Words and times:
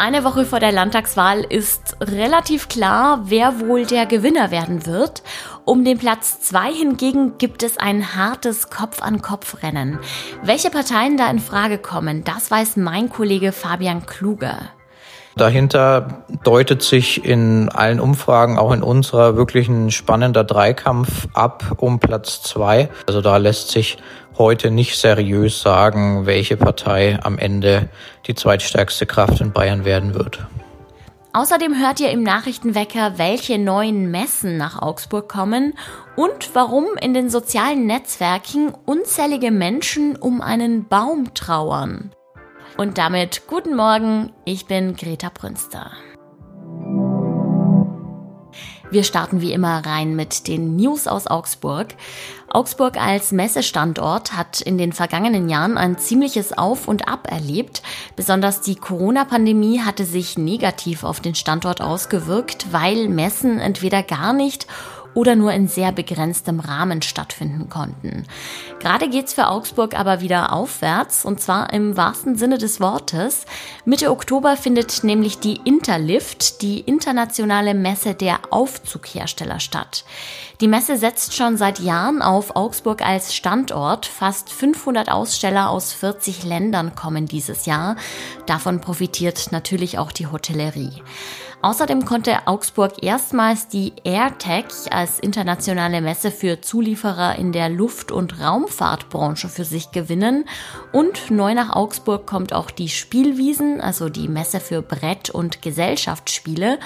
Eine 0.00 0.22
Woche 0.22 0.44
vor 0.44 0.60
der 0.60 0.70
Landtagswahl 0.70 1.40
ist 1.40 1.96
relativ 2.00 2.68
klar, 2.68 3.22
wer 3.24 3.58
wohl 3.58 3.84
der 3.84 4.06
Gewinner 4.06 4.52
werden 4.52 4.86
wird. 4.86 5.24
Um 5.64 5.84
den 5.84 5.98
Platz 5.98 6.40
zwei 6.40 6.72
hingegen 6.72 7.36
gibt 7.38 7.64
es 7.64 7.78
ein 7.78 8.14
hartes 8.14 8.70
Kopf-an-Kopf-Rennen. 8.70 9.98
Welche 10.44 10.70
Parteien 10.70 11.16
da 11.16 11.28
in 11.28 11.40
Frage 11.40 11.78
kommen, 11.78 12.22
das 12.22 12.48
weiß 12.48 12.76
mein 12.76 13.10
Kollege 13.10 13.50
Fabian 13.50 14.06
Kluge. 14.06 14.52
Dahinter 15.36 16.24
deutet 16.44 16.82
sich 16.82 17.24
in 17.24 17.68
allen 17.68 17.98
Umfragen, 17.98 18.56
auch 18.56 18.72
in 18.72 18.84
unserer, 18.84 19.36
wirklich 19.36 19.68
ein 19.68 19.90
spannender 19.90 20.44
Dreikampf 20.44 21.26
ab 21.32 21.76
um 21.76 21.98
Platz 21.98 22.42
zwei. 22.42 22.88
Also 23.06 23.20
da 23.20 23.36
lässt 23.36 23.70
sich 23.70 23.98
heute 24.38 24.70
nicht 24.70 24.96
seriös 24.96 25.60
sagen, 25.60 26.26
welche 26.26 26.56
Partei 26.56 27.18
am 27.22 27.38
Ende 27.38 27.88
die 28.26 28.34
zweitstärkste 28.34 29.06
Kraft 29.06 29.40
in 29.40 29.52
Bayern 29.52 29.84
werden 29.84 30.14
wird. 30.14 30.46
Außerdem 31.32 31.78
hört 31.78 32.00
ihr 32.00 32.10
im 32.10 32.22
Nachrichtenwecker, 32.22 33.18
welche 33.18 33.58
neuen 33.58 34.10
Messen 34.10 34.56
nach 34.56 34.80
Augsburg 34.80 35.28
kommen 35.28 35.74
und 36.16 36.54
warum 36.54 36.86
in 37.00 37.14
den 37.14 37.30
sozialen 37.30 37.86
Netzwerken 37.86 38.72
unzählige 38.86 39.50
Menschen 39.50 40.16
um 40.16 40.40
einen 40.40 40.88
Baum 40.88 41.34
trauern. 41.34 42.12
Und 42.76 42.96
damit 42.96 43.46
guten 43.46 43.76
Morgen, 43.76 44.32
ich 44.44 44.66
bin 44.66 44.96
Greta 44.96 45.30
Brünster. 45.32 45.90
Wir 48.90 49.04
starten 49.04 49.42
wie 49.42 49.52
immer 49.52 49.84
rein 49.84 50.16
mit 50.16 50.48
den 50.48 50.76
News 50.76 51.06
aus 51.06 51.26
Augsburg. 51.26 51.88
Augsburg 52.48 52.96
als 52.96 53.32
Messestandort 53.32 54.32
hat 54.34 54.62
in 54.62 54.78
den 54.78 54.94
vergangenen 54.94 55.50
Jahren 55.50 55.76
ein 55.76 55.98
ziemliches 55.98 56.56
Auf 56.56 56.88
und 56.88 57.06
Ab 57.06 57.30
erlebt. 57.30 57.82
Besonders 58.16 58.62
die 58.62 58.76
Corona-Pandemie 58.76 59.80
hatte 59.80 60.06
sich 60.06 60.38
negativ 60.38 61.04
auf 61.04 61.20
den 61.20 61.34
Standort 61.34 61.82
ausgewirkt, 61.82 62.72
weil 62.72 63.08
Messen 63.08 63.58
entweder 63.58 64.02
gar 64.02 64.32
nicht 64.32 64.66
oder 65.18 65.34
nur 65.34 65.52
in 65.52 65.66
sehr 65.66 65.90
begrenztem 65.90 66.60
Rahmen 66.60 67.02
stattfinden 67.02 67.68
konnten. 67.68 68.24
Gerade 68.78 69.08
geht's 69.08 69.34
für 69.34 69.48
Augsburg 69.48 69.98
aber 69.98 70.20
wieder 70.20 70.52
aufwärts 70.52 71.24
und 71.24 71.40
zwar 71.40 71.72
im 71.72 71.96
wahrsten 71.96 72.36
Sinne 72.36 72.56
des 72.56 72.80
Wortes. 72.80 73.44
Mitte 73.84 74.12
Oktober 74.12 74.56
findet 74.56 75.02
nämlich 75.02 75.40
die 75.40 75.58
Interlift, 75.64 76.62
die 76.62 76.78
internationale 76.78 77.74
Messe 77.74 78.14
der 78.14 78.38
Aufzughersteller 78.50 79.58
statt. 79.58 80.04
Die 80.60 80.68
Messe 80.68 80.96
setzt 80.96 81.34
schon 81.34 81.56
seit 81.56 81.80
Jahren 81.80 82.22
auf 82.22 82.54
Augsburg 82.54 83.04
als 83.04 83.34
Standort. 83.34 84.06
Fast 84.06 84.52
500 84.52 85.10
Aussteller 85.10 85.70
aus 85.70 85.92
40 85.92 86.44
Ländern 86.44 86.94
kommen 86.94 87.26
dieses 87.26 87.66
Jahr. 87.66 87.96
Davon 88.46 88.80
profitiert 88.80 89.50
natürlich 89.50 89.98
auch 89.98 90.12
die 90.12 90.28
Hotellerie. 90.28 91.02
Außerdem 91.60 92.04
konnte 92.04 92.46
Augsburg 92.46 93.02
erstmals 93.02 93.66
die 93.66 93.92
AirTech 94.04 94.92
als 94.92 95.18
internationale 95.18 96.00
Messe 96.00 96.30
für 96.30 96.60
Zulieferer 96.60 97.34
in 97.34 97.50
der 97.50 97.68
Luft- 97.68 98.12
und 98.12 98.40
Raumfahrtbranche 98.40 99.48
für 99.48 99.64
sich 99.64 99.90
gewinnen. 99.90 100.44
Und 100.92 101.32
neu 101.32 101.54
nach 101.54 101.74
Augsburg 101.74 102.26
kommt 102.26 102.52
auch 102.52 102.70
die 102.70 102.88
Spielwiesen, 102.88 103.80
also 103.80 104.08
die 104.08 104.28
Messe 104.28 104.60
für 104.60 104.82
Brett- 104.82 105.30
und 105.30 105.60
Gesellschaftsspiele. 105.60 106.78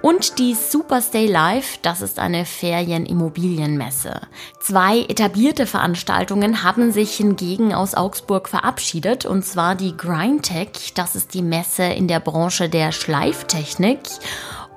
Und 0.00 0.38
die 0.38 0.54
Superstay 0.54 1.26
Live, 1.26 1.78
das 1.82 2.02
ist 2.02 2.20
eine 2.20 2.44
Ferienimmobilienmesse. 2.44 4.20
Zwei 4.60 5.00
etablierte 5.00 5.66
Veranstaltungen 5.66 6.62
haben 6.62 6.92
sich 6.92 7.16
hingegen 7.16 7.74
aus 7.74 7.94
Augsburg 7.94 8.48
verabschiedet, 8.48 9.26
und 9.26 9.44
zwar 9.44 9.74
die 9.74 9.96
Grindtech, 9.96 10.94
das 10.94 11.16
ist 11.16 11.34
die 11.34 11.42
Messe 11.42 11.82
in 11.82 12.06
der 12.06 12.20
Branche 12.20 12.68
der 12.68 12.92
Schleiftechnik 12.92 13.98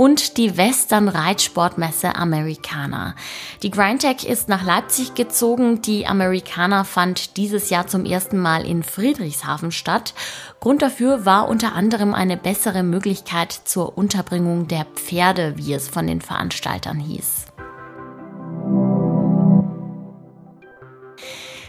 und 0.01 0.37
die 0.37 0.57
Western 0.57 1.07
Reitsportmesse 1.07 2.15
Americana. 2.15 3.13
Die 3.61 3.69
Grindtech 3.69 4.23
ist 4.23 4.49
nach 4.49 4.63
Leipzig 4.63 5.13
gezogen. 5.13 5.83
Die 5.83 6.07
Americana 6.07 6.85
fand 6.85 7.37
dieses 7.37 7.69
Jahr 7.69 7.85
zum 7.85 8.05
ersten 8.05 8.39
Mal 8.39 8.65
in 8.65 8.81
Friedrichshafen 8.81 9.71
statt. 9.71 10.15
Grund 10.59 10.81
dafür 10.81 11.27
war 11.27 11.47
unter 11.47 11.75
anderem 11.75 12.15
eine 12.15 12.35
bessere 12.35 12.81
Möglichkeit 12.81 13.51
zur 13.51 13.95
Unterbringung 13.95 14.67
der 14.67 14.85
Pferde, 14.85 15.53
wie 15.57 15.71
es 15.71 15.87
von 15.87 16.07
den 16.07 16.21
Veranstaltern 16.21 16.97
hieß. 16.97 17.50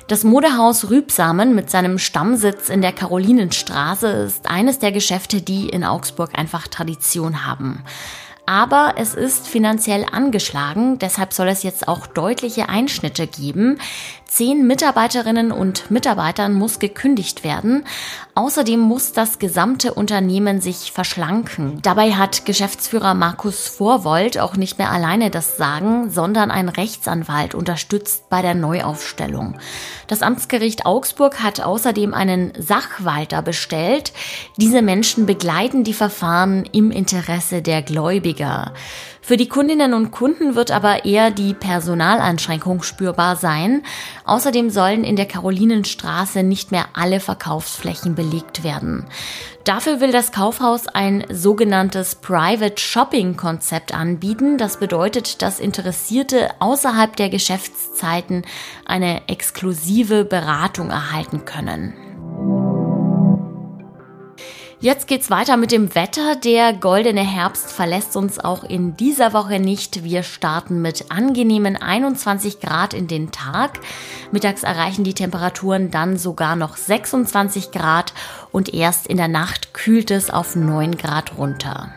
Das 0.08 0.24
Modehaus 0.24 0.90
Rübsamen 0.90 1.54
mit 1.54 1.70
seinem 1.70 1.98
Stammsitz 1.98 2.68
in 2.68 2.82
der 2.82 2.92
Karolinenstraße 2.92 4.08
ist 4.08 4.50
eines 4.50 4.78
der 4.78 4.92
Geschäfte, 4.92 5.40
die 5.40 5.68
in 5.68 5.84
Augsburg 5.84 6.30
einfach 6.34 6.66
Tradition 6.66 7.46
haben. 7.46 7.84
Aber 8.44 8.94
es 8.96 9.14
ist 9.14 9.46
finanziell 9.46 10.04
angeschlagen, 10.10 10.98
deshalb 10.98 11.32
soll 11.32 11.48
es 11.48 11.62
jetzt 11.62 11.86
auch 11.86 12.06
deutliche 12.06 12.68
Einschnitte 12.68 13.26
geben. 13.28 13.78
Zehn 14.26 14.66
Mitarbeiterinnen 14.66 15.52
und 15.52 15.90
Mitarbeitern 15.90 16.54
muss 16.54 16.78
gekündigt 16.78 17.44
werden. 17.44 17.84
Außerdem 18.34 18.80
muss 18.80 19.12
das 19.12 19.38
gesamte 19.38 19.92
Unternehmen 19.92 20.62
sich 20.62 20.90
verschlanken. 20.90 21.80
Dabei 21.82 22.14
hat 22.14 22.46
Geschäftsführer 22.46 23.12
Markus 23.12 23.68
Vorwold 23.68 24.38
auch 24.38 24.56
nicht 24.56 24.78
mehr 24.78 24.90
alleine 24.90 25.28
das 25.28 25.58
Sagen, 25.58 26.08
sondern 26.08 26.50
ein 26.50 26.70
Rechtsanwalt 26.70 27.54
unterstützt 27.54 28.30
bei 28.30 28.40
der 28.40 28.54
Neuaufstellung. 28.54 29.58
Das 30.06 30.22
Amtsgericht 30.22 30.86
Augsburg 30.86 31.42
hat 31.42 31.60
außerdem 31.60 32.14
einen 32.14 32.54
Sachwalter 32.58 33.42
bestellt. 33.42 34.14
Diese 34.56 34.80
Menschen 34.80 35.26
begleiten 35.26 35.84
die 35.84 35.92
Verfahren 35.92 36.64
im 36.72 36.90
Interesse 36.90 37.60
der 37.60 37.82
Gläubiger. 38.32 38.72
Für 39.24 39.36
die 39.36 39.48
Kundinnen 39.48 39.94
und 39.94 40.10
Kunden 40.10 40.56
wird 40.56 40.72
aber 40.72 41.04
eher 41.04 41.30
die 41.30 41.54
Personaleinschränkung 41.54 42.82
spürbar 42.82 43.36
sein. 43.36 43.84
Außerdem 44.24 44.68
sollen 44.68 45.04
in 45.04 45.14
der 45.14 45.26
Karolinenstraße 45.26 46.42
nicht 46.42 46.72
mehr 46.72 46.86
alle 46.94 47.20
Verkaufsflächen 47.20 48.16
belegt 48.16 48.64
werden. 48.64 49.06
Dafür 49.62 50.00
will 50.00 50.10
das 50.10 50.32
Kaufhaus 50.32 50.88
ein 50.88 51.24
sogenanntes 51.30 52.16
Private 52.16 52.82
Shopping 52.82 53.36
Konzept 53.36 53.94
anbieten. 53.94 54.58
Das 54.58 54.78
bedeutet, 54.78 55.40
dass 55.40 55.60
Interessierte 55.60 56.50
außerhalb 56.58 57.14
der 57.14 57.28
Geschäftszeiten 57.28 58.42
eine 58.86 59.28
exklusive 59.28 60.24
Beratung 60.24 60.90
erhalten 60.90 61.44
können. 61.44 62.11
Jetzt 64.82 65.06
geht's 65.06 65.30
weiter 65.30 65.56
mit 65.56 65.70
dem 65.70 65.94
Wetter. 65.94 66.34
Der 66.34 66.72
goldene 66.72 67.20
Herbst 67.20 67.70
verlässt 67.70 68.16
uns 68.16 68.40
auch 68.40 68.64
in 68.64 68.96
dieser 68.96 69.32
Woche 69.32 69.60
nicht. 69.60 70.02
Wir 70.02 70.24
starten 70.24 70.82
mit 70.82 71.12
angenehmen 71.12 71.76
21 71.76 72.58
Grad 72.58 72.92
in 72.92 73.06
den 73.06 73.30
Tag. 73.30 73.78
Mittags 74.32 74.64
erreichen 74.64 75.04
die 75.04 75.14
Temperaturen 75.14 75.92
dann 75.92 76.18
sogar 76.18 76.56
noch 76.56 76.76
26 76.76 77.70
Grad 77.70 78.12
und 78.50 78.74
erst 78.74 79.06
in 79.06 79.18
der 79.18 79.28
Nacht 79.28 79.72
kühlt 79.72 80.10
es 80.10 80.30
auf 80.30 80.56
9 80.56 80.96
Grad 80.96 81.38
runter. 81.38 81.94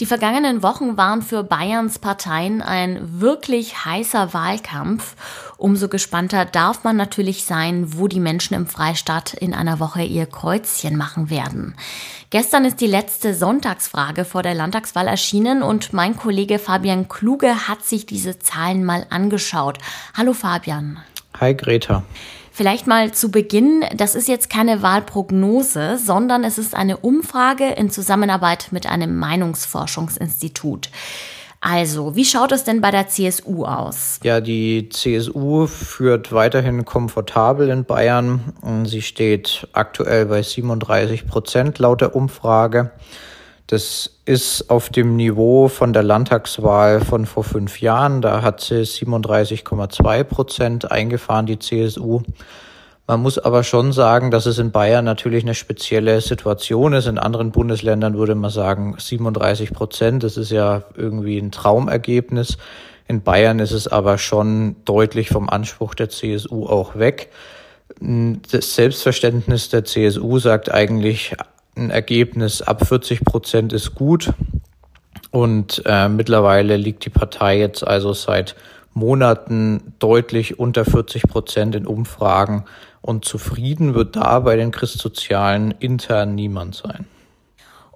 Die 0.00 0.06
vergangenen 0.06 0.62
Wochen 0.62 0.96
waren 0.96 1.22
für 1.22 1.42
Bayerns 1.42 1.98
Parteien 1.98 2.62
ein 2.62 3.20
wirklich 3.20 3.84
heißer 3.84 4.32
Wahlkampf. 4.32 5.16
Umso 5.58 5.88
gespannter 5.88 6.44
darf 6.44 6.84
man 6.84 6.96
natürlich 6.96 7.44
sein, 7.44 7.98
wo 7.98 8.06
die 8.06 8.20
Menschen 8.20 8.54
im 8.54 8.68
Freistaat 8.68 9.34
in 9.34 9.54
einer 9.54 9.80
Woche 9.80 10.02
ihr 10.02 10.24
Kreuzchen 10.26 10.96
machen 10.96 11.30
werden. 11.30 11.74
Gestern 12.30 12.64
ist 12.64 12.80
die 12.80 12.86
letzte 12.86 13.34
Sonntagsfrage 13.34 14.24
vor 14.24 14.44
der 14.44 14.54
Landtagswahl 14.54 15.08
erschienen 15.08 15.64
und 15.64 15.92
mein 15.92 16.16
Kollege 16.16 16.60
Fabian 16.60 17.08
Kluge 17.08 17.66
hat 17.66 17.84
sich 17.84 18.06
diese 18.06 18.38
Zahlen 18.38 18.84
mal 18.84 19.04
angeschaut. 19.10 19.78
Hallo 20.16 20.32
Fabian. 20.32 20.98
Hi 21.40 21.56
Greta. 21.56 22.04
Vielleicht 22.52 22.86
mal 22.86 23.10
zu 23.12 23.32
Beginn, 23.32 23.84
das 23.96 24.14
ist 24.14 24.28
jetzt 24.28 24.50
keine 24.50 24.82
Wahlprognose, 24.82 25.98
sondern 25.98 26.44
es 26.44 26.58
ist 26.58 26.76
eine 26.76 26.98
Umfrage 26.98 27.66
in 27.66 27.90
Zusammenarbeit 27.90 28.68
mit 28.70 28.86
einem 28.86 29.16
Meinungsforschungsinstitut. 29.16 30.88
Also, 31.70 32.16
wie 32.16 32.24
schaut 32.24 32.52
es 32.52 32.64
denn 32.64 32.80
bei 32.80 32.90
der 32.90 33.08
CSU 33.08 33.66
aus? 33.66 34.20
Ja, 34.22 34.40
die 34.40 34.88
CSU 34.88 35.66
führt 35.66 36.32
weiterhin 36.32 36.86
komfortabel 36.86 37.68
in 37.68 37.84
Bayern. 37.84 38.54
Sie 38.84 39.02
steht 39.02 39.68
aktuell 39.74 40.24
bei 40.26 40.42
37 40.42 41.26
Prozent 41.26 41.78
laut 41.78 42.00
der 42.00 42.16
Umfrage. 42.16 42.92
Das 43.66 44.18
ist 44.24 44.70
auf 44.70 44.88
dem 44.88 45.16
Niveau 45.16 45.68
von 45.68 45.92
der 45.92 46.02
Landtagswahl 46.02 47.02
von 47.02 47.26
vor 47.26 47.44
fünf 47.44 47.82
Jahren. 47.82 48.22
Da 48.22 48.40
hat 48.40 48.62
sie 48.62 48.84
37,2 48.84 50.24
Prozent 50.24 50.90
eingefahren, 50.90 51.44
die 51.44 51.58
CSU. 51.58 52.22
Man 53.08 53.22
muss 53.22 53.38
aber 53.38 53.64
schon 53.64 53.94
sagen, 53.94 54.30
dass 54.30 54.44
es 54.44 54.58
in 54.58 54.70
Bayern 54.70 55.06
natürlich 55.06 55.42
eine 55.42 55.54
spezielle 55.54 56.20
Situation 56.20 56.92
ist. 56.92 57.06
In 57.06 57.16
anderen 57.16 57.52
Bundesländern 57.52 58.18
würde 58.18 58.34
man 58.34 58.50
sagen 58.50 58.96
37 58.98 59.72
Prozent. 59.72 60.22
Das 60.24 60.36
ist 60.36 60.50
ja 60.50 60.84
irgendwie 60.94 61.38
ein 61.38 61.50
Traumergebnis. 61.50 62.58
In 63.06 63.22
Bayern 63.22 63.60
ist 63.60 63.72
es 63.72 63.88
aber 63.88 64.18
schon 64.18 64.76
deutlich 64.84 65.30
vom 65.30 65.48
Anspruch 65.48 65.94
der 65.94 66.10
CSU 66.10 66.66
auch 66.66 66.96
weg. 66.96 67.30
Das 67.98 68.74
Selbstverständnis 68.74 69.70
der 69.70 69.86
CSU 69.86 70.38
sagt 70.38 70.70
eigentlich, 70.70 71.34
ein 71.76 71.88
Ergebnis 71.88 72.60
ab 72.60 72.86
40 72.86 73.24
Prozent 73.24 73.72
ist 73.72 73.94
gut. 73.94 74.34
Und 75.30 75.82
äh, 75.86 76.10
mittlerweile 76.10 76.76
liegt 76.76 77.06
die 77.06 77.10
Partei 77.10 77.58
jetzt 77.58 77.86
also 77.86 78.12
seit 78.12 78.54
Monaten 78.92 79.94
deutlich 79.98 80.58
unter 80.58 80.84
40 80.84 81.22
Prozent 81.22 81.74
in 81.74 81.86
Umfragen. 81.86 82.64
Und 83.00 83.24
zufrieden 83.24 83.94
wird 83.94 84.16
da 84.16 84.40
bei 84.40 84.56
den 84.56 84.70
Christsozialen 84.70 85.72
intern 85.72 86.34
niemand 86.34 86.74
sein. 86.74 87.06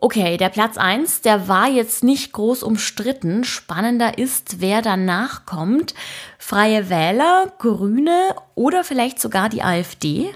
Okay, 0.05 0.37
der 0.37 0.49
Platz 0.49 0.79
eins, 0.79 1.21
der 1.21 1.47
war 1.47 1.69
jetzt 1.69 2.03
nicht 2.03 2.33
groß 2.33 2.65
umstritten. 2.65 3.45
Spannender 3.45 4.19
ist, 4.19 4.61
wer 4.61 4.83
danach 4.83 5.47
kommt. 5.47 5.95
Freie 6.39 6.91
Wähler, 6.91 7.53
Grüne 7.59 8.35
oder 8.57 8.83
vielleicht 8.83 9.21
sogar 9.21 9.49
die 9.49 9.63
AfD? 9.63 10.31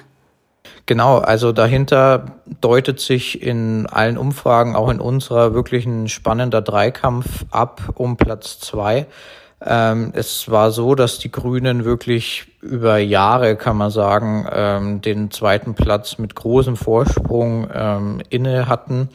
Genau, 0.86 1.18
also 1.18 1.50
dahinter 1.50 2.26
deutet 2.60 3.00
sich 3.00 3.42
in 3.42 3.86
allen 3.86 4.16
Umfragen, 4.18 4.76
auch 4.76 4.88
in 4.88 5.00
unserer, 5.00 5.52
wirklich 5.52 5.84
ein 5.84 6.08
spannender 6.08 6.62
Dreikampf 6.62 7.44
ab 7.50 7.90
um 7.94 8.16
Platz 8.16 8.60
zwei. 8.60 9.08
Ähm, 9.64 10.12
es 10.14 10.50
war 10.50 10.70
so, 10.70 10.94
dass 10.94 11.18
die 11.18 11.30
Grünen 11.30 11.84
wirklich 11.84 12.46
über 12.60 12.98
Jahre, 12.98 13.56
kann 13.56 13.76
man 13.76 13.90
sagen, 13.90 14.46
ähm, 14.52 15.00
den 15.00 15.30
zweiten 15.30 15.74
Platz 15.74 16.18
mit 16.18 16.34
großem 16.34 16.76
Vorsprung 16.76 17.68
ähm, 17.72 18.20
inne 18.28 18.68
hatten. 18.68 19.08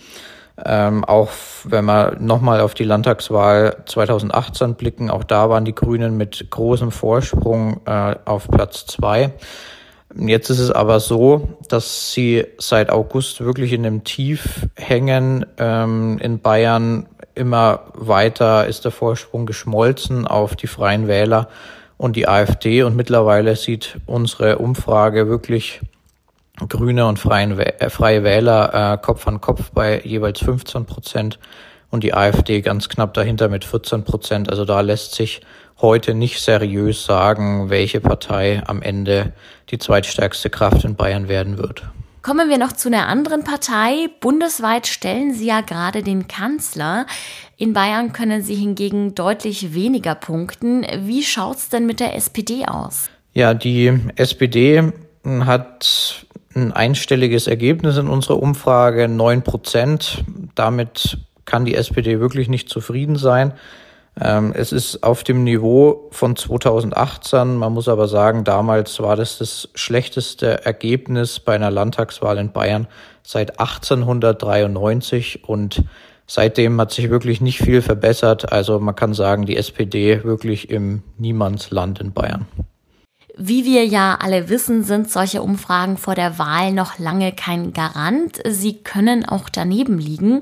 Ähm, 0.64 1.04
auch 1.06 1.30
wenn 1.64 1.86
wir 1.86 2.18
nochmal 2.20 2.62
auf 2.62 2.74
die 2.74 2.84
Landtagswahl 2.84 3.78
2018 3.86 4.76
blicken, 4.76 5.10
auch 5.10 5.24
da 5.24 5.50
waren 5.50 5.66
die 5.66 5.76
Grünen 5.76 6.18
mit 6.18 6.48
großem 6.50 6.92
Vorsprung 6.92 7.82
äh, 7.86 8.16
auf 8.26 8.48
Platz 8.48 8.86
zwei. 8.86 9.32
Jetzt 10.16 10.50
ist 10.50 10.60
es 10.60 10.72
aber 10.72 11.00
so, 11.00 11.58
dass 11.70 12.12
sie 12.12 12.46
seit 12.58 12.90
August 12.90 13.42
wirklich 13.42 13.74
in 13.74 13.86
einem 13.86 14.04
Tief 14.04 14.68
hängen. 14.76 15.46
Ähm, 15.58 16.20
in 16.20 16.40
Bayern 16.40 17.08
immer 17.42 17.82
weiter 17.96 18.68
ist 18.68 18.86
der 18.86 18.92
Vorsprung 18.92 19.48
geschmolzen 19.48 20.28
auf 20.28 20.56
die 20.56 20.68
Freien 20.68 21.08
Wähler 21.08 21.50
und 21.98 22.16
die 22.16 22.28
AfD. 22.28 22.84
Und 22.84 22.96
mittlerweile 22.96 23.56
sieht 23.56 23.98
unsere 24.06 24.60
Umfrage 24.60 25.28
wirklich 25.28 25.82
Grüne 26.70 27.08
und 27.08 27.18
Freien, 27.18 27.60
äh, 27.60 27.90
Freie 27.90 28.24
Wähler 28.24 28.94
äh, 28.94 28.98
Kopf 28.98 29.28
an 29.28 29.42
Kopf 29.42 29.72
bei 29.72 30.00
jeweils 30.02 30.40
15 30.40 30.86
Prozent 30.86 31.40
und 31.90 32.04
die 32.04 32.14
AfD 32.14 32.62
ganz 32.62 32.88
knapp 32.88 33.16
dahinter 33.16 33.50
mit 33.50 33.66
14 33.66 34.04
Prozent. 34.04 34.50
Also 34.50 34.64
da 34.64 34.82
lässt 34.82 35.16
sich 35.16 35.42
heute 35.82 36.14
nicht 36.14 36.40
seriös 36.42 37.04
sagen, 37.06 37.72
welche 37.72 38.02
Partei 38.02 38.62
am 38.68 38.84
Ende 38.84 39.34
die 39.72 39.80
zweitstärkste 39.80 40.52
Kraft 40.52 40.86
in 40.86 40.96
Bayern 40.96 41.28
werden 41.28 41.58
wird. 41.58 41.84
Kommen 42.22 42.50
wir 42.50 42.60
noch 42.60 42.74
zu 42.74 42.88
einer 42.88 43.08
anderen 43.08 43.44
Partei. 43.44 44.08
Bundesweit 44.20 44.86
stellen 44.86 45.34
sie 45.34 45.48
ja 45.48 45.62
gerade 45.62 46.04
den 46.04 46.28
Kanzler. 46.28 47.08
In 47.58 47.74
Bayern 47.74 48.14
können 48.14 48.44
sie 48.44 48.54
hingegen 48.54 49.16
deutlich 49.16 49.74
weniger 49.74 50.14
punkten. 50.14 50.86
Wie 51.00 51.24
schaut's 51.24 51.70
denn 51.70 51.88
mit 51.88 52.00
der 52.00 52.16
SPD 52.16 52.66
aus? 52.68 53.10
Ja, 53.34 53.56
die 53.56 53.92
SPD 54.18 54.92
hat 55.26 56.26
ein 56.54 56.72
einstelliges 56.72 57.48
Ergebnis 57.48 57.98
in 57.98 58.08
unserer 58.08 58.42
Umfrage, 58.42 59.08
neun 59.08 59.42
Prozent. 59.42 60.24
Damit 60.54 61.18
kann 61.46 61.66
die 61.66 61.74
SPD 61.74 62.20
wirklich 62.20 62.50
nicht 62.50 62.70
zufrieden 62.70 63.16
sein. 63.16 63.54
Ähm, 64.20 64.54
es 64.56 64.72
ist 64.72 65.04
auf 65.04 65.24
dem 65.24 65.44
Niveau 65.44 66.10
von 66.12 66.36
2018. 66.36 67.56
Man 67.56 67.74
muss 67.74 67.88
aber 67.88 68.08
sagen, 68.08 68.44
damals 68.44 69.00
war 69.00 69.16
das 69.16 69.38
das 69.38 69.70
schlechteste 69.74 70.66
Ergebnis 70.66 71.40
bei 71.40 71.56
einer 71.56 71.72
Landtagswahl 71.72 72.38
in 72.38 72.52
Bayern 72.52 72.88
seit 73.24 73.60
1893 73.60 75.48
und 75.48 75.84
seitdem 76.28 76.80
hat 76.82 76.92
sich 76.92 77.10
wirklich 77.10 77.40
nicht 77.40 77.60
viel 77.60 77.82
verbessert. 77.82 78.52
Also 78.52 78.80
man 78.80 78.96
kann 78.96 79.14
sagen, 79.14 79.46
die 79.46 79.56
SPD 79.56 80.24
wirklich 80.24 80.70
im 80.70 81.04
Niemandsland 81.18 82.02
in 82.02 82.12
Bayern. 82.12 82.48
Wie 83.38 83.64
wir 83.64 83.86
ja 83.86 84.18
alle 84.20 84.50
wissen, 84.50 84.84
sind 84.84 85.10
solche 85.10 85.42
Umfragen 85.42 85.98
vor 85.98 86.16
der 86.16 86.38
Wahl 86.38 86.74
noch 86.74 87.00
lange 87.00 87.32
kein 87.32 87.72
Garant. 87.72 88.42
Sie 88.46 88.84
können 88.84 89.26
auch 89.26 89.48
daneben 89.48 90.00
liegen. 90.00 90.42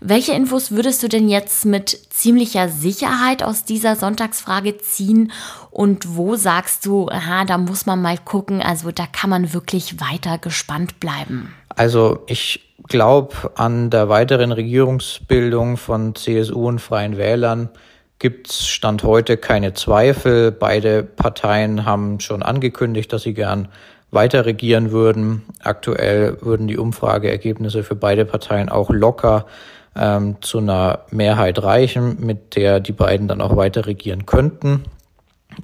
Welche 0.00 0.32
Infos 0.32 0.70
würdest 0.70 1.02
du 1.02 1.08
denn 1.08 1.28
jetzt 1.28 1.64
mit 1.64 1.88
ziemlicher 2.10 2.68
Sicherheit 2.68 3.42
aus 3.42 3.64
dieser 3.64 3.96
Sonntagsfrage 3.96 4.76
ziehen? 4.78 5.32
Und 5.70 6.16
wo 6.16 6.36
sagst 6.36 6.84
du, 6.84 7.08
aha, 7.08 7.46
da 7.46 7.56
muss 7.56 7.86
man 7.86 8.02
mal 8.02 8.18
gucken, 8.18 8.60
also 8.60 8.90
da 8.90 9.06
kann 9.06 9.30
man 9.30 9.54
wirklich 9.54 9.98
weiter 10.00 10.36
gespannt 10.36 11.00
bleiben? 11.00 11.54
Also 11.70 12.18
ich 12.26 12.60
glaube 12.88 13.52
an 13.54 13.88
der 13.90 14.08
weiteren 14.08 14.52
Regierungsbildung 14.52 15.78
von 15.78 16.14
CSU 16.14 16.68
und 16.68 16.80
Freien 16.80 17.16
Wählern 17.16 17.70
gibt 18.18 18.50
es 18.50 18.66
Stand 18.68 19.02
heute 19.02 19.36
keine 19.36 19.74
Zweifel. 19.74 20.52
Beide 20.52 21.02
Parteien 21.02 21.84
haben 21.84 22.20
schon 22.20 22.42
angekündigt, 22.42 23.12
dass 23.12 23.22
sie 23.22 23.34
gern 23.34 23.68
weiter 24.10 24.46
regieren 24.46 24.90
würden. 24.90 25.42
Aktuell 25.62 26.38
würden 26.40 26.66
die 26.66 26.78
Umfrageergebnisse 26.78 27.82
für 27.82 27.96
beide 27.96 28.24
Parteien 28.24 28.68
auch 28.68 28.90
locker 28.90 29.46
ähm, 29.94 30.36
zu 30.40 30.58
einer 30.58 31.00
Mehrheit 31.10 31.62
reichen, 31.62 32.18
mit 32.20 32.56
der 32.56 32.80
die 32.80 32.92
beiden 32.92 33.28
dann 33.28 33.40
auch 33.40 33.56
weiter 33.56 33.86
regieren 33.86 34.26
könnten. 34.26 34.84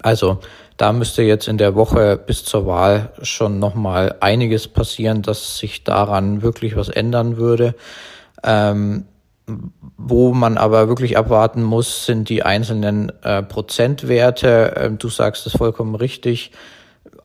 Also 0.02 0.38
da 0.76 0.93
müsste 0.93 1.22
jetzt 1.22 1.49
in 1.49 1.58
der 1.58 1.75
Woche 1.75 2.16
bis 2.16 2.44
zur 2.44 2.66
Wahl 2.66 3.12
schon 3.22 3.58
nochmal 3.58 4.16
einiges 4.20 4.69
passieren, 4.69 5.22
dass 5.22 5.58
sich 5.58 5.84
daran 5.84 6.43
wirklich 6.43 6.76
was 6.76 6.88
ändern 6.88 7.37
würde. 7.37 7.75
Ähm, 8.43 9.04
wo 9.47 10.33
man 10.33 10.56
aber 10.56 10.89
wirklich 10.89 11.17
abwarten 11.17 11.62
muss, 11.62 12.06
sind 12.06 12.29
die 12.29 12.43
einzelnen 12.43 13.12
äh, 13.23 13.43
Prozentwerte. 13.43 14.75
Ähm, 14.77 14.99
du 14.99 15.09
sagst 15.09 15.47
es 15.47 15.56
vollkommen 15.56 15.94
richtig. 15.94 16.53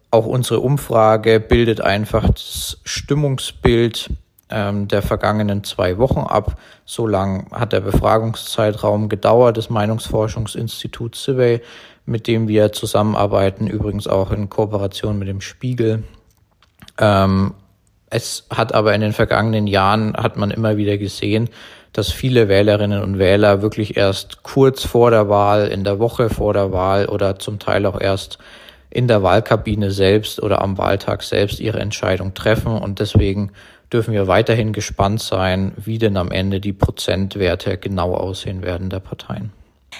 Auch 0.09 0.25
unsere 0.25 0.59
Umfrage 0.61 1.39
bildet 1.39 1.81
einfach 1.81 2.29
das 2.29 2.79
Stimmungsbild 2.83 4.09
ähm, 4.49 4.87
der 4.87 5.01
vergangenen 5.01 5.63
zwei 5.63 5.97
Wochen 5.97 6.19
ab. 6.19 6.57
So 6.85 7.05
lang 7.07 7.51
hat 7.51 7.73
der 7.73 7.81
Befragungszeitraum 7.81 9.09
gedauert 9.09 9.57
des 9.57 9.69
Meinungsforschungsinstituts 9.69 11.23
Survey, 11.23 11.61
mit 12.05 12.27
dem 12.27 12.47
wir 12.47 12.71
zusammenarbeiten, 12.71 13.67
übrigens 13.67 14.07
auch 14.07 14.31
in 14.31 14.49
Kooperation 14.49 15.19
mit 15.19 15.27
dem 15.27 15.41
Spiegel. 15.41 16.03
Ähm, 16.97 17.53
es 18.09 18.47
hat 18.49 18.73
aber 18.73 18.95
in 18.95 19.01
den 19.01 19.11
vergangenen 19.11 19.67
Jahren, 19.67 20.15
hat 20.15 20.37
man 20.37 20.51
immer 20.51 20.77
wieder 20.77 20.97
gesehen, 20.97 21.49
dass 21.97 22.11
viele 22.11 22.47
Wählerinnen 22.47 23.01
und 23.01 23.17
Wähler 23.17 23.63
wirklich 23.63 23.97
erst 23.97 24.43
kurz 24.43 24.85
vor 24.85 25.09
der 25.09 25.29
Wahl, 25.29 25.67
in 25.67 25.83
der 25.83 25.97
Woche 25.97 26.29
vor 26.29 26.53
der 26.53 26.71
Wahl 26.71 27.07
oder 27.07 27.39
zum 27.39 27.57
Teil 27.57 27.87
auch 27.87 27.99
erst 27.99 28.37
in 28.91 29.07
der 29.07 29.23
Wahlkabine 29.23 29.89
selbst 29.89 30.41
oder 30.41 30.61
am 30.61 30.77
Wahltag 30.77 31.23
selbst 31.23 31.59
ihre 31.59 31.79
Entscheidung 31.79 32.35
treffen. 32.35 32.77
Und 32.77 32.99
deswegen 32.99 33.51
dürfen 33.91 34.13
wir 34.13 34.27
weiterhin 34.27 34.73
gespannt 34.73 35.23
sein, 35.23 35.71
wie 35.75 35.97
denn 35.97 36.17
am 36.17 36.31
Ende 36.31 36.61
die 36.61 36.73
Prozentwerte 36.73 37.79
genau 37.79 38.13
aussehen 38.13 38.61
werden 38.61 38.91
der 38.91 38.99
Parteien. 38.99 39.51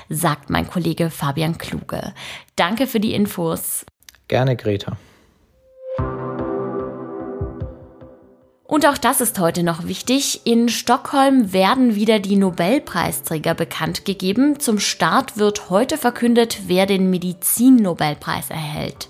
Sagt 0.08 0.52
mein 0.52 0.70
Kollege 0.70 1.10
Fabian 1.10 1.58
Kluge. 1.58 2.14
Danke 2.56 2.86
für 2.86 3.00
die 3.00 3.16
Infos. 3.16 3.88
Gerne, 4.28 4.56
Greta. 4.56 4.98
Und 8.68 8.86
auch 8.86 8.98
das 8.98 9.22
ist 9.22 9.40
heute 9.40 9.64
noch 9.64 9.88
wichtig. 9.88 10.42
In 10.44 10.68
Stockholm 10.68 11.54
werden 11.54 11.96
wieder 11.96 12.20
die 12.20 12.36
Nobelpreisträger 12.36 13.54
bekannt 13.54 14.04
gegeben. 14.04 14.60
Zum 14.60 14.80
Start 14.80 15.38
wird 15.38 15.70
heute 15.70 15.98
verkündet, 15.98 16.60
wer 16.68 16.86
den 16.86 17.10
Medizin-Nobelpreis 17.10 18.50
erhält. 18.50 19.08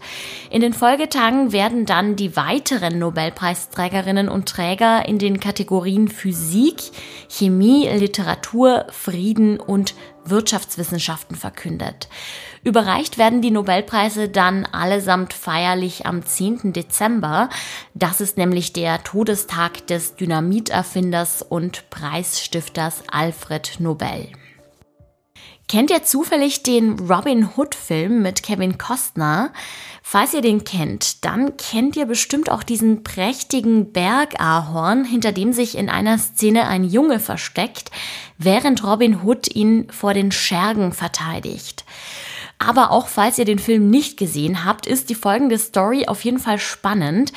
In 0.52 0.62
den 0.62 0.74
Folgetagen 0.74 1.54
werden 1.54 1.88
dann 1.88 2.16
die 2.16 2.36
weiteren 2.36 3.00
Nobelpreisträgerinnen 3.00 4.30
und 4.30 4.48
Träger 4.48 5.08
in 5.08 5.18
den 5.18 5.40
Kategorien 5.40 6.08
Physik, 6.08 6.92
Chemie, 7.28 7.90
Literatur, 7.90 8.86
Frieden 8.92 9.60
und 9.60 9.96
Wirtschaftswissenschaften 10.24 11.36
verkündet. 11.36 12.10
Überreicht 12.68 13.18
werden 13.18 13.42
die 13.42 13.50
Nobelpreise 13.50 14.28
dann 14.28 14.66
allesamt 14.66 15.32
feierlich 15.32 16.06
am 16.06 16.26
10. 16.26 16.74
Dezember. 16.74 17.48
Das 17.94 18.20
ist 18.20 18.36
nämlich 18.36 18.74
der 18.74 19.02
Todestag 19.06 19.88
des 19.88 20.18
Dynamiterfinders 20.18 21.44
und 21.44 21.90
Preisstifters 21.90 23.04
Alfred 23.10 23.80
Nobel. 23.80 24.28
Kennt 25.70 25.92
ihr 25.92 26.04
zufällig 26.04 26.64
den 26.64 27.00
Robin 27.00 27.48
Hood 27.56 27.74
Film 27.74 28.22
mit 28.22 28.44
Kevin 28.44 28.78
Costner? 28.78 29.54
Falls 30.04 30.34
ihr 30.34 30.42
den 30.42 30.66
kennt, 30.66 31.24
dann 31.24 31.56
kennt 31.56 31.96
ihr 31.96 32.06
bestimmt 32.06 32.52
auch 32.52 32.64
diesen 32.64 33.02
prächtigen 33.02 33.94
Bergahorn, 33.94 35.06
hinter 35.06 35.32
dem 35.32 35.54
sich 35.54 35.78
in 35.78 35.90
einer 35.90 36.18
Szene 36.18 36.68
ein 36.68 36.84
Junge 36.84 37.20
versteckt, 37.22 37.92
während 38.38 38.84
Robin 38.84 39.24
Hood 39.24 39.56
ihn 39.56 39.90
vor 39.90 40.14
den 40.14 40.34
Schergen 40.34 40.92
verteidigt. 40.92 41.86
Aber 42.60 42.92
auch 42.92 43.08
falls 43.08 43.38
ihr 43.38 43.46
den 43.46 43.60
Film 43.60 43.90
nicht 43.90 44.18
gesehen 44.18 44.66
habt, 44.66 44.88
ist 44.88 45.10
die 45.10 45.16
folgende 45.16 45.58
Story 45.58 46.08
auf 46.08 46.24
jeden 46.24 46.40
Fall 46.40 46.60
spannend, 46.60 47.32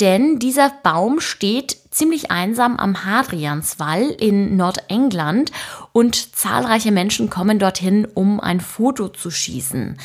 denn 0.00 0.38
dieser 0.38 0.72
Baum 0.82 1.20
steht 1.20 1.76
ziemlich 1.94 2.30
einsam 2.30 2.76
am 2.76 3.04
Hadrianswall 3.04 4.10
in 4.10 4.56
Nordengland 4.56 5.52
und 5.92 6.34
zahlreiche 6.34 6.90
Menschen 6.90 7.30
kommen 7.30 7.60
dorthin, 7.60 8.06
um 8.14 8.40
ein 8.40 8.60
Foto 8.60 9.08
zu 9.08 9.30
schießen. 9.30 9.96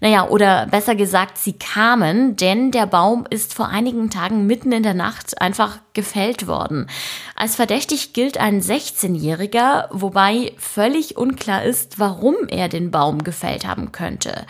Naja, 0.00 0.28
oder 0.28 0.66
besser 0.66 0.94
gesagt, 0.94 1.38
sie 1.38 1.54
kamen, 1.54 2.36
denn 2.36 2.70
der 2.70 2.86
Baum 2.86 3.26
ist 3.28 3.54
vor 3.54 3.68
einigen 3.68 4.08
Tagen 4.08 4.46
mitten 4.46 4.70
in 4.70 4.84
der 4.84 4.94
Nacht 4.94 5.40
einfach 5.40 5.80
gefällt 5.94 6.46
worden. 6.46 6.86
Als 7.34 7.56
verdächtig 7.56 8.12
gilt 8.12 8.38
ein 8.38 8.62
16-Jähriger, 8.62 9.88
wobei 9.90 10.52
völlig 10.58 11.16
unklar 11.16 11.64
ist, 11.64 11.98
warum 11.98 12.36
er 12.48 12.68
den 12.68 12.90
Baum 12.90 13.24
gefällt 13.24 13.66
haben 13.66 13.90
könnte. 13.90 14.46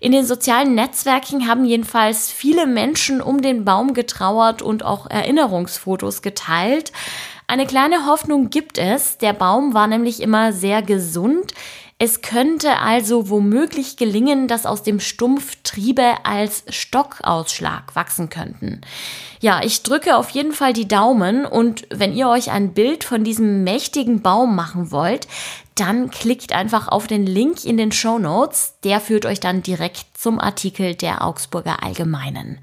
In 0.00 0.12
den 0.12 0.26
sozialen 0.26 0.74
Netzwerken 0.74 1.48
haben 1.48 1.64
jedenfalls 1.64 2.30
viele 2.30 2.66
Menschen 2.66 3.20
um 3.22 3.40
den 3.40 3.64
Baum 3.64 3.94
getrauert 3.94 4.60
und 4.60 4.84
auch 4.84 5.08
Erinnerungsfotos 5.08 6.22
geteilt. 6.26 6.90
Eine 7.46 7.66
kleine 7.66 8.06
Hoffnung 8.06 8.50
gibt 8.50 8.76
es. 8.76 9.18
Der 9.18 9.32
Baum 9.32 9.72
war 9.74 9.86
nämlich 9.86 10.20
immer 10.20 10.52
sehr 10.52 10.82
gesund. 10.82 11.54
Es 11.98 12.20
könnte 12.20 12.78
also 12.80 13.30
womöglich 13.30 13.96
gelingen, 13.96 14.48
dass 14.48 14.66
aus 14.66 14.82
dem 14.82 15.00
Stumpf 15.00 15.56
Triebe 15.62 16.14
als 16.24 16.64
Stockausschlag 16.68 17.94
wachsen 17.94 18.28
könnten. 18.28 18.80
Ja, 19.40 19.62
ich 19.62 19.82
drücke 19.82 20.16
auf 20.16 20.28
jeden 20.30 20.52
Fall 20.52 20.74
die 20.74 20.88
Daumen 20.88 21.46
und 21.46 21.86
wenn 21.90 22.12
ihr 22.14 22.28
euch 22.28 22.50
ein 22.50 22.74
Bild 22.74 23.04
von 23.04 23.24
diesem 23.24 23.64
mächtigen 23.64 24.20
Baum 24.20 24.54
machen 24.56 24.90
wollt, 24.90 25.26
dann 25.76 26.10
klickt 26.10 26.52
einfach 26.52 26.88
auf 26.88 27.06
den 27.06 27.24
Link 27.24 27.64
in 27.64 27.78
den 27.78 27.92
Show 27.92 28.18
Notes. 28.18 28.74
Der 28.82 29.00
führt 29.00 29.24
euch 29.24 29.40
dann 29.40 29.62
direkt 29.62 30.18
zum 30.18 30.38
Artikel 30.40 30.96
der 30.96 31.24
Augsburger 31.24 31.82
Allgemeinen. 31.82 32.58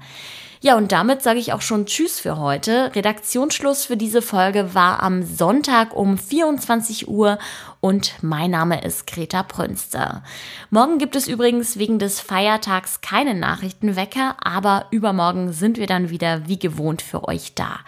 Ja, 0.64 0.78
und 0.78 0.92
damit 0.92 1.20
sage 1.20 1.38
ich 1.38 1.52
auch 1.52 1.60
schon 1.60 1.84
Tschüss 1.84 2.18
für 2.18 2.38
heute. 2.38 2.90
Redaktionsschluss 2.94 3.84
für 3.84 3.98
diese 3.98 4.22
Folge 4.22 4.74
war 4.74 5.02
am 5.02 5.22
Sonntag 5.22 5.94
um 5.94 6.16
24 6.16 7.06
Uhr 7.06 7.38
und 7.82 8.14
mein 8.22 8.52
Name 8.52 8.82
ist 8.82 9.06
Greta 9.06 9.42
Prünster. 9.42 10.22
Morgen 10.70 10.96
gibt 10.96 11.16
es 11.16 11.28
übrigens 11.28 11.78
wegen 11.78 11.98
des 11.98 12.18
Feiertags 12.18 13.02
keine 13.02 13.34
Nachrichtenwecker, 13.34 14.36
aber 14.42 14.86
übermorgen 14.90 15.52
sind 15.52 15.76
wir 15.76 15.86
dann 15.86 16.08
wieder 16.08 16.48
wie 16.48 16.58
gewohnt 16.58 17.02
für 17.02 17.28
euch 17.28 17.54
da. 17.54 17.80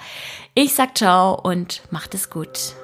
Ich 0.54 0.75
sag 0.75 0.99
ciao 0.99 1.40
und 1.40 1.80
macht 1.90 2.12
es 2.12 2.28
gut. 2.28 2.75